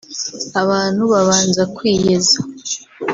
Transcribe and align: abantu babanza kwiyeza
abantu 0.61 1.01
babanza 1.11 1.63
kwiyeza 1.75 2.37